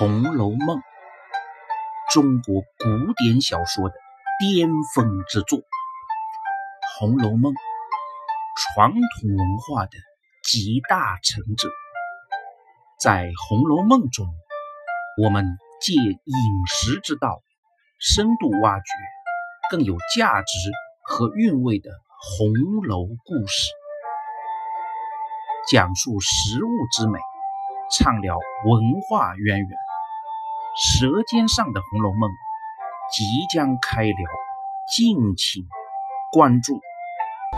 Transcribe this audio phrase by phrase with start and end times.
[0.00, 0.78] 红楼梦》，
[2.14, 3.94] 中国古典小说的
[4.38, 5.58] 巅峰之作，
[6.98, 7.52] 《红楼梦》
[8.56, 9.90] 传统文化的
[10.42, 11.68] 集大成者。
[12.98, 14.26] 在《红楼梦》中，
[15.22, 15.44] 我们
[15.82, 16.16] 借饮
[16.66, 17.42] 食之道，
[17.98, 18.84] 深度挖掘
[19.70, 20.58] 更有价值
[21.02, 21.90] 和韵味的
[22.38, 22.54] 红
[22.88, 23.70] 楼故事，
[25.70, 27.18] 讲述食物之美。
[27.98, 29.68] 畅聊文化渊源，
[30.76, 32.30] 《舌尖上的红楼梦》
[33.12, 34.14] 即将开聊，
[34.96, 35.66] 敬请
[36.32, 36.80] 关注。